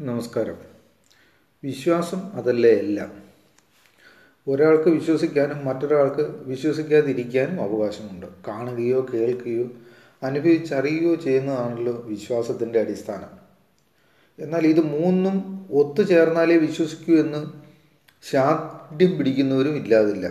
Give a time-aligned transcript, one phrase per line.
[0.00, 0.54] നമസ്കാരം.
[1.64, 3.12] വിശ്വാസം അതല്ലേ എല്ലാം?
[4.48, 8.26] ഒരാൾക്ക് വിശ്വസിക്കാനും മറ്റൊരാൾക്ക് വിശ്വസിക്കാതിരിക്കാനും അവകാശമുണ്ട്.
[8.48, 9.68] കാണുകയോ കേൾക്കുകയോ
[10.22, 13.28] അനുഭവിച്ചറിയുകയോ ചെയ്യുന്നതാണല്ലോ വിശ്വാസത്തിന്റെ അടിസ്ഥാനം.
[14.44, 17.46] എന്നാൽ ഇത് മൂന്നും ഒത്തുചേർന്നാലേ വിശ്വസിക്കൂ എന്ന്
[18.30, 20.30] ശാഠ്യം പിടിക്കുന്നവരും ഇല്ലാതില്ല.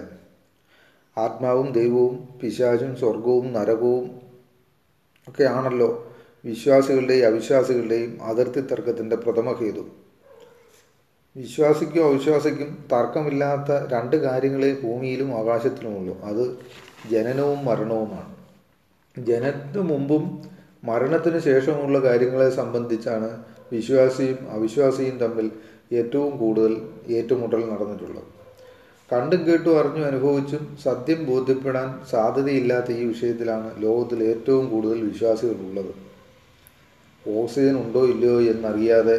[1.18, 4.22] ആത്മാവും ദൈവവും പിശാചും സ്വർഗവും നരകവും
[5.28, 6.17] ഒക്കെയാണല്ലോ
[6.48, 9.84] വിശ്വാസികളുടെയും അവിശ്വാസികളുടെയും അതിർത്തി തർക്കത്തിന്റെ പ്രഥമ ഹേതു.
[11.36, 16.18] വിശ്വാസിക്കും അവിശ്വാസിക്കും തർക്കമില്ലാത്ത രണ്ട് കാര്യങ്ങളെ ഭൂമിയിലും ആകാശത്തിലുമുള്ളൂ.
[16.24, 16.58] അത്
[17.12, 18.36] ജനനവും മരണവുമാണ്.
[19.26, 20.24] ജനനത്തിനു മുമ്പും
[20.84, 25.52] മരണത്തിന് ശേഷമുള്ള കാര്യങ്ങളെ സംബന്ധിച്ചാണ് വിശ്വാസിയും അവിശ്വാസിയും തമ്മിൽ
[25.94, 26.74] ഏറ്റവും കൂടുതൽ
[27.08, 28.28] ഏറ്റുമുട്ടൽ നടന്നിട്ടുള്ളത്.
[29.14, 36.07] കണ്ടും കേട്ടും അറിഞ്ഞും അനുഭവിച്ചും സത്യം ബോധ്യപ്പെടാൻ സാധ്യതയില്ലാത്ത ഈ വിഷയത്തിലാണ് ലോകത്തിൽ ഏറ്റവും കൂടുതൽ വിശ്വാസികളുള്ളത്.
[37.36, 39.18] ഓക്സിജൻ ഉണ്ടോ ഇല്ലയോ എന്നറിയാതെ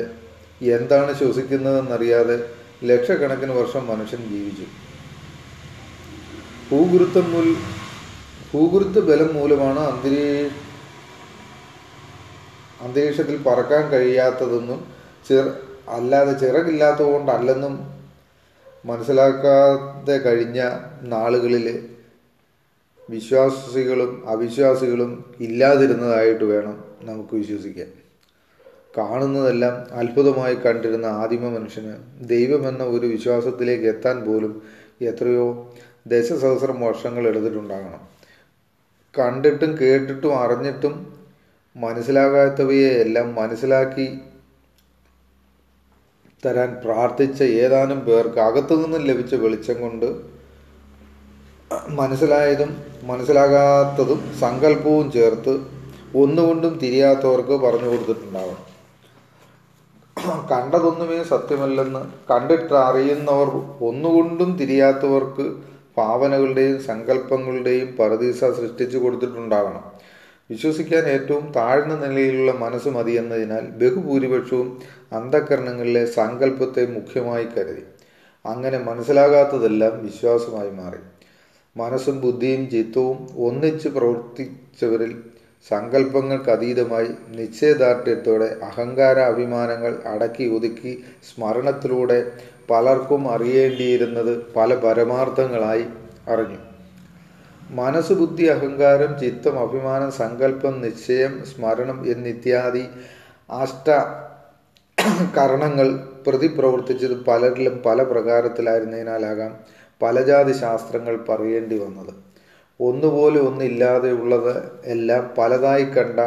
[0.60, 2.36] എന്താണ് ശ്വസിക്കുന്നതെന്നറിയാതെ
[2.84, 4.66] ലക്ഷക്കണക്കിന് വർഷം മനുഷ്യൻ ജീവിച്ചു.
[6.70, 7.48] ഭൂഗുരുത്വം മുൽ
[8.52, 10.56] ഭൂഗുരുത്വ ബലം മൂലമാണ് അന്തരീക്ഷ
[12.80, 14.80] അന്തരീക്ഷത്തിൽ പറക്കാൻ കഴിയാത്തതെന്നും
[15.28, 15.44] ചിറ
[15.88, 17.74] അല്ലാതെ ചിറകില്ലാത്തതുകൊണ്ടല്ലെന്നും
[18.84, 20.58] മനസ്സിലാക്കാതെ കഴിഞ്ഞ
[21.02, 21.66] നാളുകളിൽ
[23.08, 27.90] വിശ്വാസികളും അവിശ്വാസികളും ഇല്ലാതിരുന്നതായിട്ട് വേണം നമുക്ക് വിശ്വസിക്കാൻ.
[28.98, 31.94] കാണുന്നതെല്ലാം അത്ഭുതമായി കണ്ടിരുന്ന ആദിമ മനുഷ്യന്
[32.28, 34.62] ദൈവമെന്ന ഒരു വിശ്വാസത്തിലേക്ക് എത്താൻ പോലും
[35.00, 35.74] എത്രയോ
[36.06, 38.00] ദശസഹസ്രം വർഷങ്ങൾ എടുത്തിട്ടുണ്ടാകണം.
[39.18, 40.94] കണ്ടിട്ടും കേട്ടിട്ടും അറിഞ്ഞിട്ടും
[41.76, 44.08] മനസ്സിലാകാത്തവയെ എല്ലാം മനസ്സിലാക്കി
[46.46, 50.38] തരാൻ പ്രാർത്ഥിച്ച ഏതാനും പേർക്ക് അകത്തു നിന്നും ലഭിച്ച വെളിച്ചം കൊണ്ട്
[51.88, 52.70] മനസ്സിലായതും
[53.08, 55.54] മനസ്സിലാകാത്തതും സങ്കല്പവും ചേർത്ത്
[56.22, 58.64] ഒന്നുകൊണ്ടും തിരിയാത്തവർക്ക് പറഞ്ഞു കൊടുത്തിട്ടുണ്ടാവണം.
[60.50, 63.50] കണ്ടതൊന്നുമേ സത്യമല്ലെന്ന് കണ്ടിട്ട് അറിയുന്നവർ
[63.88, 65.46] ഒന്നുകൊണ്ടും തിരിയാത്തവർക്ക്
[65.98, 69.84] ഭാവനകളുടെയും സങ്കല്പങ്ങളുടെയും പരദീസ സൃഷ്ടിച്ചു കൊടുത്തിട്ടുണ്ടാകണം
[70.50, 74.68] വിശ്വസിക്കാൻ ഏറ്റവും താഴ്ന്ന നിലയിലുള്ള മനസ്സ് മതിയെന്നതിനാൽ ബഹുഭൂരിപക്ഷവും
[75.18, 77.84] അന്ധകരണങ്ങളിലെ സങ്കല്പത്തെ മുഖ്യമായി കരുതി.
[78.44, 81.00] അങ്ങനെ മനസ്സിലാകാത്തതെല്ലാം വിശ്വാസമായി മാറി.
[81.80, 85.12] മനസ്സും ബുദ്ധിയും ചിത്തവും ഒന്നിച്ച് പ്രവർത്തിച്ചവരിൽ
[85.70, 90.92] സങ്കല്പങ്ങൾക്ക് അതീതമായി നിശ്ചയദാർഢ്യത്തോടെ അഹങ്കാര അഭിമാനങ്ങൾ അടക്കി ഒതുക്കി
[91.28, 92.18] സ്മരണത്തിലൂടെ
[92.70, 95.86] പലർക്കും അറിയേണ്ടിയിരുന്നത് പല പരമാർത്ഥങ്ങളായി
[96.28, 96.60] അറിഞ്ഞു.
[97.70, 102.84] മനസ്സ് ബുദ്ധി അഹങ്കാരം ചിത്തം അഭിമാനം സങ്കല്പം നിശ്ചയം സ്മരണം എന്നിത്യാദി
[103.62, 103.90] അഷ്ട
[105.36, 105.88] കരണങ്ങൾ
[106.26, 109.52] പ്രതിപ്രവർത്തിച്ചത് പലരിലും പല പ്രകാരത്തിലായിരുന്നതിനാലാകാം.
[110.02, 112.14] പലജാതി ശാസ്ത്രങ്ങൾ പറയേണ്ടി വന്നത്.
[112.80, 116.20] ഒന്നുപോലെ ഒന്നില്ലാതെ ഉള്ളത് എല്ലാം പലതായി കണ്ട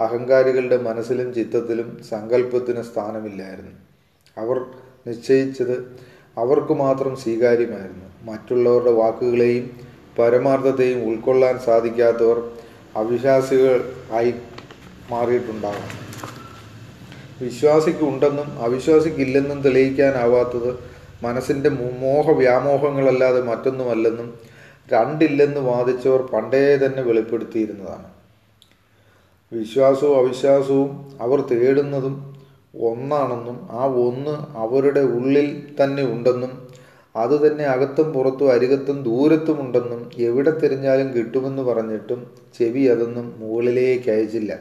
[0.00, 3.72] അഹങ്കാരികളുടെ മനസ്സിലും ചിത്തത്തിലും സങ്കല്പത്തിന് സ്ഥാനമില്ലായിരുന്നു.
[4.36, 4.58] അവർ
[5.06, 5.76] നിശ്ചയിച്ചത്
[6.38, 8.06] അവർക്ക് മാത്രം സ്വീകാര്യമായിരുന്നു.
[8.22, 9.70] മറ്റുള്ളവരുടെ വാക്കുകളെയും
[10.18, 12.50] പരമാർത്ഥത്തെയും ഉൾക്കൊള്ളാൻ സാധിക്കാത്തവർ
[12.96, 14.34] അവിശ്വാസികൾ ആയി
[15.10, 15.88] മാറിയിട്ടുണ്ടാകും.
[17.40, 24.34] വിശ്വാസിക്കുണ്ടെന്നും അവിശ്വാസിക്കില്ലെന്നും തെളിയിക്കാനാവാത്തത് മനസ്സിന്റെ മോഹ വ്യാമോഹങ്ങളല്ലാതെ മറ്റൊന്നുമല്ലെന്നും
[24.92, 28.04] രണ്ടില്ലെന്ന് വാദിച്ചവർ പണ്ടേ തന്നെ വെളിപ്പെടുത്തിയിരുന്നതാണ്.
[29.52, 32.36] വിശ്വാസവും അവിശ്വാസവും അവർ തേടുന്നതും
[32.80, 36.68] ഒന്നാണെന്നും ആ ഒന്ന് അവരുടെ ഉള്ളിൽ തന്നെ ഉണ്ടെന്നും
[37.16, 42.26] അത് തന്നെ അകത്തും പുറത്തും അരികത്തും ദൂരത്തും ഉണ്ടെന്നും എവിടെ തിരിഞ്ഞാലും കിട്ടുമെന്ന് പറഞ്ഞിട്ടും
[42.58, 44.58] ചെവി അതൊന്നും മുകളിലേക്ക് അയച്ചില്ല.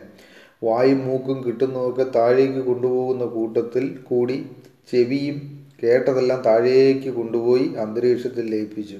[0.64, 4.46] വായും മൂക്കും കിട്ടുന്നതൊക്കെ താഴേക്ക് കൊണ്ടുപോകുന്ന കൂട്ടത്തിൽ കൂടി
[4.94, 8.98] ചെവിയും കേട്ടതെല്ലാം താഴേക്ക് കൊണ്ടുപോയി അന്തരീക്ഷത്തിൽ ലയിപ്പിച്ചു.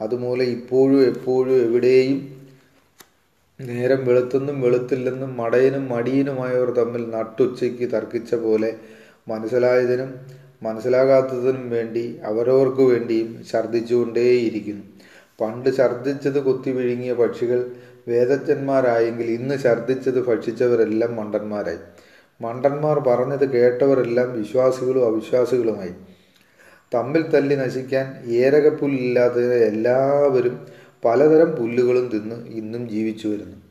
[0.00, 2.40] അതുമൂലം ഇപ്പോഴും എപ്പോഴും എവിടെയും
[3.60, 8.76] നേരം വെളുത്തെന്നും വെളുത്തില്ലെന്നും മടയനും മടിയനുമായവർ തമ്മിൽ നട്ടുച്ചയ്ക്ക് തർക്കിച്ച പോലെ
[9.28, 10.14] മനസ്സിലായതിനും
[10.62, 14.84] മനസ്സിലാകാത്തതിനും വേണ്ടി അവരവർക്കു വേണ്ടിയും ഛർദ്ദിച്ചുകൊണ്ടേയിരിക്കുന്നു.
[15.40, 17.70] പണ്ട് ഛർദ്ദിച്ചത് കൊത്തി വിഴുങ്ങിയ പക്ഷികൾ
[18.08, 21.78] വേദജ്ഞന്മാരായെങ്കിൽ ഇന്ന് ഛർദ്ദിച്ചത് ഭക്ഷിച്ചവരെല്ലാം മണ്ടന്മാരായി.
[22.40, 26.09] മണ്ടന്മാർ പറഞ്ഞത് കേട്ടവരെല്ലാം വിശ്വാസികളും അവിശ്വാസികളുമായി.
[26.94, 30.66] തമ്മിൽ തല്ലി നശിക്കാൻ ഏരകപ്പുല്ലില്ലാത്ത എല്ലാവരും
[31.04, 33.69] പലതരം പുല്ലുകളും തിന്ന് ഇന്നും ജീവിച്ചു വരുന്നു.